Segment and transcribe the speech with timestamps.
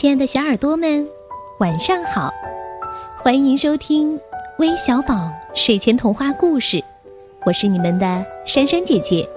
[0.00, 1.06] 亲爱的小耳朵们，
[1.58, 2.32] 晚上好！
[3.18, 4.18] 欢迎收听
[4.58, 6.82] 微小宝睡前童话故事，
[7.44, 9.28] 我是你们的珊珊姐姐。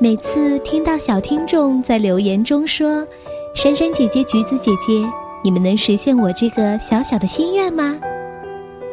[0.00, 3.06] 每次听到小听众在留言中说
[3.54, 5.06] “珊珊姐姐、橘子姐姐，
[5.44, 8.00] 你们能实现我这个小小的心愿吗？”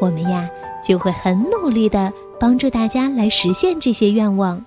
[0.02, 0.46] 我们呀
[0.86, 4.62] 就会很努力的帮助大家来实现这些愿望。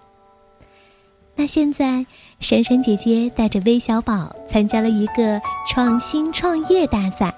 [1.40, 2.06] 那现在，
[2.42, 7.34] 珊珊姐姐带着微小宝参加了一个创新创业大赛，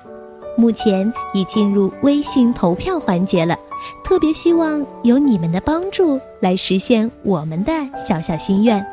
[0.58, 3.56] 目前已进入微信投票环节了。
[4.04, 8.84] 特别希望有你们的帮助来实现我们的小小心愿，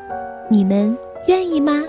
[0.51, 0.95] 你们
[1.27, 1.83] 愿意吗？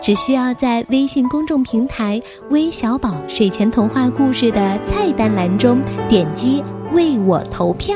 [0.00, 7.94] 只需要在微信公众平台“微小宝睡前童话故事”的菜单栏中点击“为我投票”，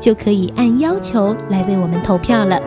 [0.00, 2.60] 就可以按要求来为我们投票了。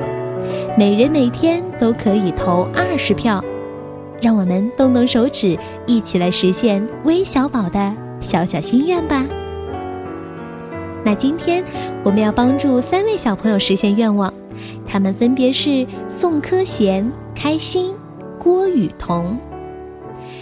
[0.77, 3.43] 每人每天都可以投二十票，
[4.21, 9.25] 让我们动动手指，一起来实现微小宝的小小心愿吧。
[11.05, 11.63] 那今天
[12.03, 14.33] 我们要帮助三位小朋友实现愿望，
[14.88, 17.94] 他们分别是宋科贤、开心、
[18.39, 19.38] 郭雨桐。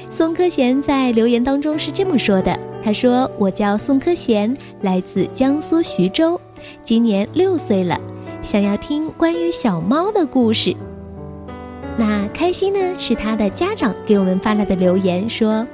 [0.10, 6.40] 宋科贤在留言当中是这么说的：“他说我叫宋科贤，来自江苏徐州，
[6.84, 8.00] 今年六岁了。”
[8.42, 10.76] 想要听关于小猫的故事，
[11.96, 12.80] 那开心呢？
[12.98, 15.66] 是他的家长给我们发来的留言，说：“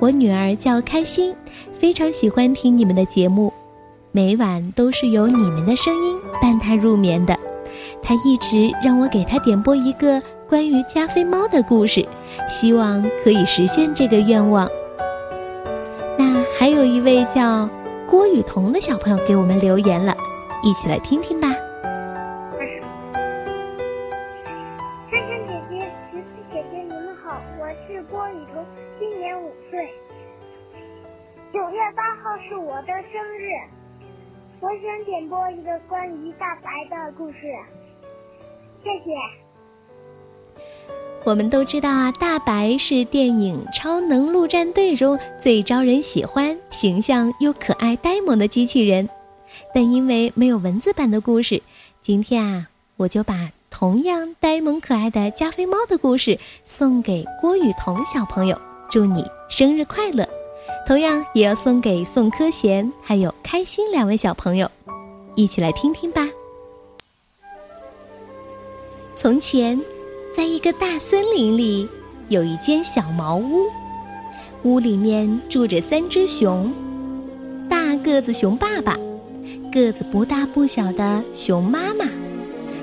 [0.00, 1.34] 我女儿叫开心，
[1.78, 3.52] 非常喜欢听你们的节目，
[4.12, 7.38] 每晚都是由你们的声音伴她入眠的。
[8.02, 12.06] 她一直让我给她点播一个关于加菲猫的故事，
[12.48, 14.68] 希望可以实现这个愿望。”
[16.16, 17.68] 那还有一位叫
[18.08, 20.16] 郭雨桐的小朋友给我们留言了，
[20.62, 21.54] 一起来听听吧。
[32.06, 33.50] 八号是我的生日，
[34.60, 37.40] 我想点播一个关于大白的故事，
[38.80, 39.10] 谢谢。
[41.24, 49.08] 我们都知道啊，大白是电影《超能陆战队》中最招人喜欢、形象又可爱、呆萌的机器人，
[49.74, 51.60] 但因为没有文字版的故事，
[52.02, 52.68] 今天啊，
[52.98, 58.56] 我就把同样呆萌可爱的加菲猫的故事送给郭雨桐小朋友，
[58.88, 60.24] 祝你生日快乐！
[60.86, 64.70] 同样也要送给宋科贤还有开心两位小朋友，
[65.34, 66.28] 一起来听听吧。
[69.14, 69.80] 从前，
[70.34, 71.88] 在一个大森林里，
[72.28, 73.66] 有一间小茅屋，
[74.62, 76.72] 屋里面住着三只熊：
[77.68, 78.96] 大个子熊爸爸，
[79.72, 82.04] 个子不大不小的熊妈妈，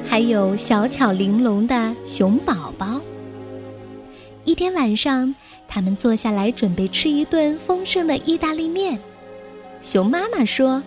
[0.09, 2.99] 还有小巧玲珑的熊宝宝。
[4.45, 5.33] 一天晚上。
[5.65, 8.99] 他们坐下来准备吃一顿丰盛的意大利面。
[9.81, 10.83] 熊妈妈说：“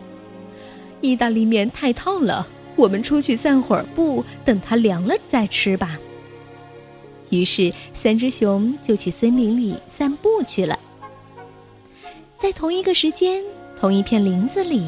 [1.02, 2.46] 意大利面太烫了，
[2.76, 5.98] 我们出去散会儿步，等它凉了再吃吧。”
[7.30, 10.78] 于是，三只熊就去森林里散步去了。
[12.36, 13.42] 在同一个时间，
[13.76, 14.86] 同一片林子里，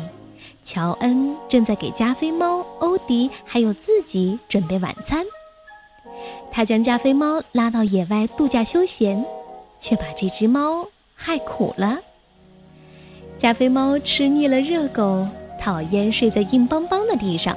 [0.62, 5.27] 乔恩正在给加菲猫欧迪还有自己准备晚餐。
[6.50, 9.25] 他将加菲猫拉到野外度假休闲。
[9.78, 10.84] 却把这只猫
[11.15, 11.99] 害苦了。
[13.37, 15.25] 加菲猫吃腻了热狗，
[15.61, 17.56] 讨厌睡在硬邦邦的地上。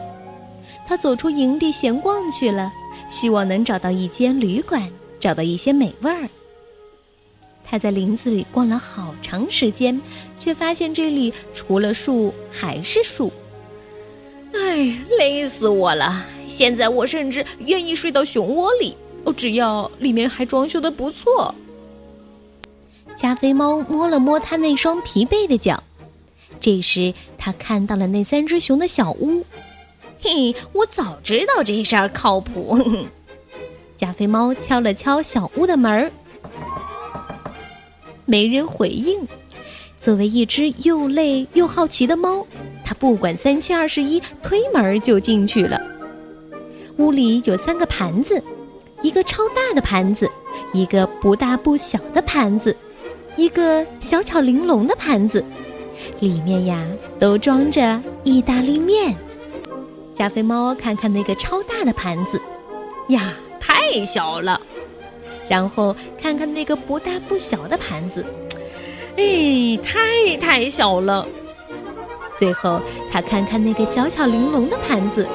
[0.88, 2.72] 它走出营地闲逛去了，
[3.10, 4.88] 希望能找到一间旅馆，
[5.20, 6.30] 找到一些美味儿。
[7.66, 10.00] 它在林子里逛了好长时间，
[10.38, 13.32] 却发现这里除了树还是树。
[14.54, 16.24] 哎，累死我了！
[16.54, 21.54] 现在我甚至愿意睡到熊窝里，哦，只要里面还装修的不错。
[23.16, 25.82] 加菲猫摸了摸它那双疲惫的脚，
[26.60, 29.44] 这时它看到了那三只熊的小屋。
[30.20, 32.78] 嘿，我早知道这事儿靠谱。
[33.96, 36.12] 加菲猫敲了敲小屋的门儿，
[38.26, 39.26] 没人回应。
[39.98, 42.46] 作为一只又累又好奇的猫，
[42.84, 45.80] 它不管三七二十一，推门就进去了。
[46.98, 48.42] 屋里有三个盘子，
[49.02, 50.30] 一个超大的盘子，
[50.74, 52.76] 一个不大不小的盘子。
[53.38, 55.44] 一个小巧玲珑的盘子，
[56.20, 56.86] 里面呀
[57.18, 59.16] 都装着意大利面。
[60.14, 62.40] 加菲猫看看那个超大的盘子，
[63.08, 64.60] 呀，太小了。
[65.48, 68.26] 然后看看那个不大不小的盘子，
[69.16, 71.26] 哎，太太小了。
[72.38, 75.26] 最后他看看那个小巧玲珑的盘子，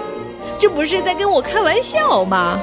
[0.58, 2.58] 这不是在跟我开玩笑吗？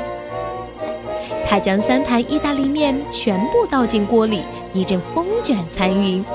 [1.46, 4.42] 他将三盘意大利面全部倒进锅里，
[4.74, 6.26] 一阵风卷残云，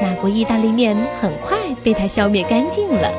[0.00, 3.10] 那锅意大利面很快被他消灭干净了。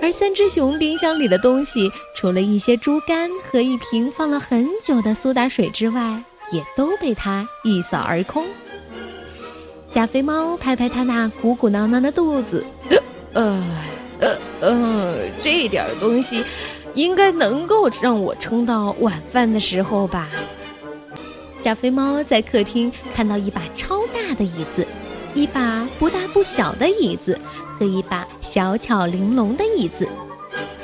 [0.00, 6.22] 而三只熊冰箱里的东西，除了一些猪肝和一瓶放了很久的苏打水之外，
[6.52, 8.44] 也都被他一扫而空。
[9.90, 12.64] 加菲猫拍拍他那鼓鼓囊囊的肚子，
[13.32, 13.64] 呃，
[14.20, 16.44] 呃，呃，这点东西，
[16.96, 20.28] 应该能够让我撑到晚饭的时候吧。
[21.62, 24.86] 加菲猫在客厅看到一把超大的椅子，
[25.34, 27.38] 一把不大不小的椅子
[27.78, 30.08] 和一把小巧玲珑的椅子。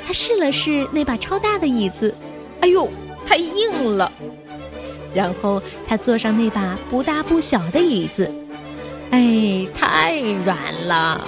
[0.05, 2.13] 他试了试那把超大的椅子，
[2.61, 2.89] 哎呦，
[3.25, 4.11] 太硬了。
[5.13, 8.29] 然后他坐上那把不大不小的椅子。
[9.11, 11.25] 哎，太软了。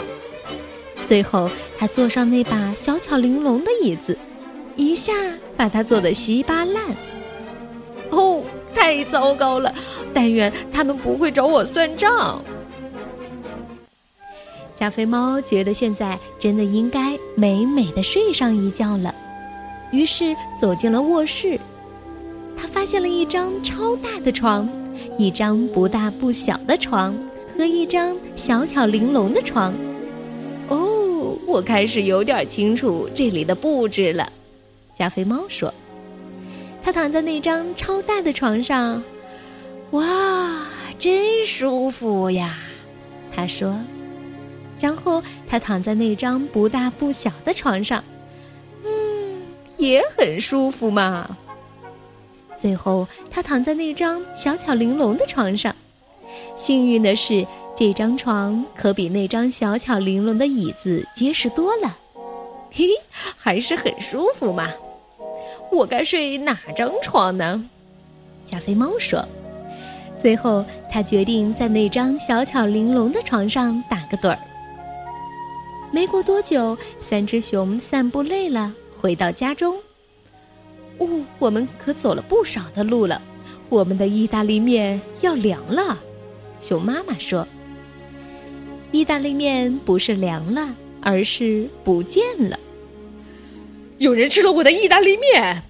[1.06, 4.18] 最后，他坐上那把小巧玲珑的椅子，
[4.76, 5.14] 一下
[5.56, 6.84] 把它做得稀巴烂。
[8.12, 8.42] 哦，
[8.74, 9.74] 太糟糕了！
[10.14, 12.42] 但愿他们不会找我算账。
[14.74, 19.14] 加菲猫觉得现在真的应该美美的睡上一觉了，
[19.92, 21.60] 于是走进了卧室。
[22.58, 24.70] 他发现了一张超大的床，
[25.18, 27.16] 一张不大不小的床。
[27.58, 29.74] 和一张小巧玲珑的床，
[30.68, 34.30] 哦，我开始有点清楚这里的布置了。
[34.96, 35.72] 加菲猫说
[36.82, 39.04] ：“他躺在那张超大的床上，
[39.92, 40.66] 哇，
[40.98, 42.58] 真舒服呀！”
[43.36, 43.78] 他说。
[44.78, 48.04] 然后他躺在那张不大不小的床上，
[48.84, 49.42] 嗯，
[49.78, 51.38] 也很舒服嘛。
[52.58, 55.74] 最后他躺在那张小巧玲珑的床上。
[56.58, 61.98] 幸运的是，这张床可比那张小巧玲珑的椅子结实多了。
[62.72, 62.90] 嘿，
[63.38, 64.70] 还是很舒服嘛。
[65.76, 67.70] 我该睡哪张床呢？
[68.46, 69.28] 加菲猫说。
[70.18, 74.40] 最后，他决定在那张小巧玲珑的床上打个盹儿。
[75.92, 79.78] 没过多久，三只熊散步累了，回到家中。
[80.98, 81.08] 哦，
[81.38, 83.22] 我们可走了不少的路了，
[83.68, 86.00] 我们的意大利面要凉了。
[86.62, 87.46] 熊妈妈说
[88.92, 92.58] ：“意大利面不是凉了，而是不见了。
[93.98, 95.64] 有人吃了我的意大利面！”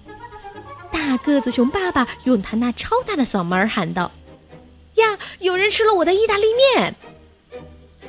[0.92, 4.10] 大个子熊爸爸用他那超大的嗓门喊道
[4.96, 6.94] ：“呀，有人吃了我的意大利面！”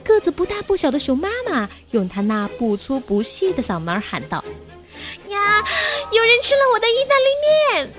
[0.04, 4.44] 个子不大不小的熊妈妈用他那不粗不细的嗓门喊道
[5.28, 5.64] ：“呀，
[6.12, 7.94] 有人吃了我的意大利面！”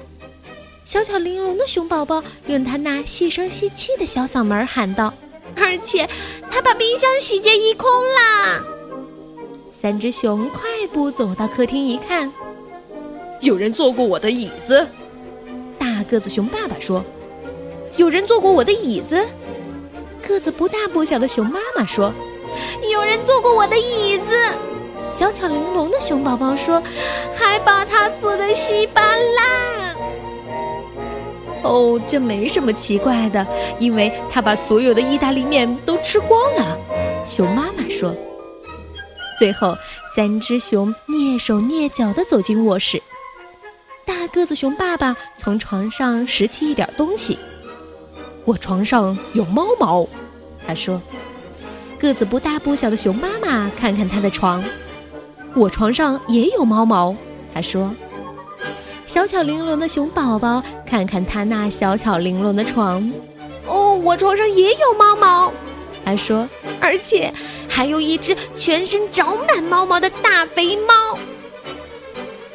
[0.85, 5.13] 小巧玲珑的熊宝宝用他那细声细气的小嗓门喊道
[5.55, 6.09] ：“而且，
[6.51, 8.65] 他把冰箱洗劫一空啦！”
[9.81, 12.33] 三只熊快步走到客厅一看，
[13.41, 14.85] 有人坐过我的椅子。
[15.79, 17.05] 大个子熊爸爸说
[17.97, 19.25] ：“有人坐过我的椅子。”
[20.27, 22.13] 个子不大不小的熊妈妈说
[22.93, 24.35] ：“有人坐过我的椅子。”
[25.17, 26.83] 小巧玲珑的熊宝宝说
[27.39, 29.97] ：“还把它做的稀巴烂。”
[31.63, 33.47] 哦，这没什么奇怪的，
[33.79, 36.77] 因为他把所有的意大利面都吃光了。
[37.25, 38.13] 熊妈妈说。
[39.39, 39.79] 最后，
[40.15, 43.01] 三只熊蹑手蹑脚地走进卧室。
[44.05, 47.39] 大个子熊爸爸从床上拾起一点东西。
[48.45, 50.09] 我床上有猫毛，
[50.67, 51.01] 他说。
[51.99, 54.63] 个子不大不小的熊妈妈看看他的床，
[55.55, 57.15] 我床上也有猫毛，
[57.53, 57.95] 他说。
[59.05, 63.13] 小巧玲珑的熊宝宝，看看他那小巧玲珑的床，
[63.67, 65.53] 哦，我床上也有猫毛，
[66.05, 66.49] 他说，
[66.81, 67.33] 而且
[67.79, 71.17] 还有一只全身长满毛毛的大肥猫。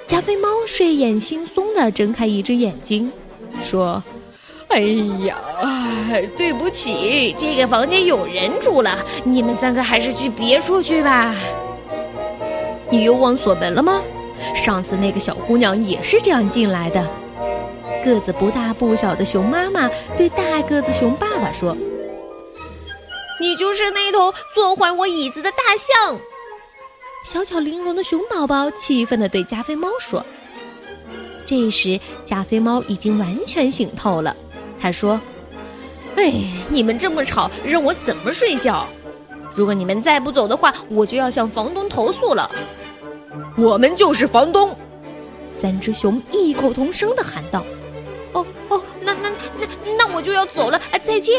[0.05, 3.09] 加菲猫睡眼惺忪地睁开一只眼睛，
[3.63, 4.03] 说
[4.67, 4.81] ：“哎
[5.25, 5.37] 呀，
[6.35, 11.33] 对不起，这个房间有人住了，你们三个还是去别处去吧。
[12.89, 14.01] 你又忘锁门了吗？”
[14.53, 17.01] 上次那个小姑娘也是这样进来的。
[18.03, 21.77] 个子不大不小的熊妈妈对大个子熊爸爸说
[23.43, 26.17] ：“你就是那头坐坏我椅子的大象。”
[27.25, 30.25] 小巧玲珑的熊宝宝气愤地对加菲猫说。
[31.45, 34.33] 这时，加菲猫已经完全醒透了。
[34.81, 35.19] 他说
[36.15, 36.33] ：“哎，
[36.69, 38.87] 你们这么吵，让我怎么睡觉？
[39.53, 42.49] 如果你们再不走的话，我就要向房东投诉了。”
[43.57, 44.73] 我们就是房东，
[45.61, 47.65] 三只熊异口同声地喊道
[48.31, 51.35] ：“哦哦，那那那那我就要走了，再见！”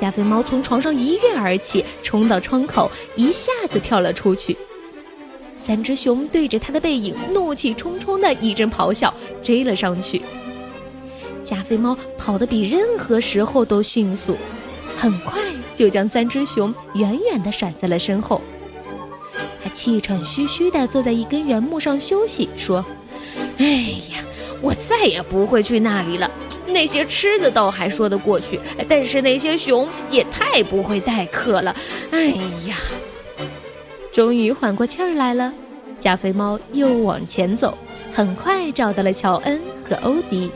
[0.00, 4.56] 加菲猫从床上一跃而起，冲到窗口，一下子跳了出去。
[5.56, 9.12] 三只熊对着他的背影怒气冲冲的一阵咆哮，
[9.42, 10.22] 追了上去。
[11.42, 14.36] 加菲猫跑得比任何时候都迅速，
[14.96, 15.42] 很快
[15.74, 18.40] 就将三只熊远远地甩在了身后。
[19.64, 22.84] 他气喘吁吁地坐在一根原木上休息，说
[23.58, 23.66] ：“哎
[24.12, 24.24] 呀，
[24.60, 26.30] 我再也不会去那里了。
[26.72, 31.74] 那些吃的倒还说得过去，但是那些熊也太不会待客了。
[32.10, 32.26] 哎
[32.66, 32.76] 呀！”
[34.12, 35.52] 终于缓过气儿来了，
[35.98, 37.76] 加菲猫又往前走，
[38.12, 40.50] 很快找到了乔恩和欧迪。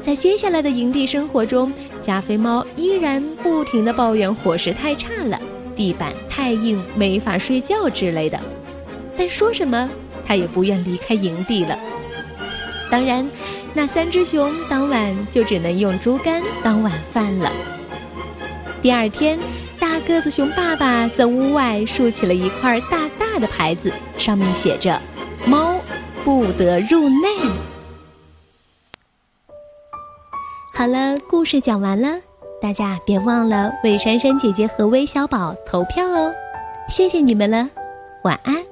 [0.00, 5.40] 在接下来的营地生活中，加菲猫依然不停地抱怨伙食太差了。
[5.76, 8.38] 地板太硬，没法睡觉之类的，
[9.16, 9.90] 但说什么
[10.26, 11.78] 他也不愿离开营地了。
[12.90, 13.28] 当然，
[13.72, 17.50] 那三只熊当晚就只能用猪肝当晚饭了。
[18.82, 19.38] 第二天，
[19.78, 25.00] 大个子熊爸爸在屋外竖起了一块大大的牌子，上面写着
[25.46, 25.80] ：“猫
[26.24, 27.28] 不得入内。”
[30.72, 32.18] 好了，故事讲完了。
[32.60, 36.32] 大家别忘了为珊珊姐姐和微小宝投票哦，
[36.88, 37.68] 谢谢你们了，
[38.24, 38.69] 晚安。